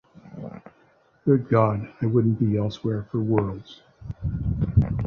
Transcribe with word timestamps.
Good 1.25 1.47
God, 1.47 1.87
I 2.01 2.07
wouldn't 2.07 2.39
be 2.39 2.57
elsewhere 2.57 3.07
for 3.11 3.19
worlds. 3.19 3.83